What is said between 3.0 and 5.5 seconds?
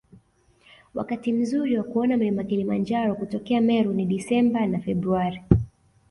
kutokea Meru ni Desemba na Februari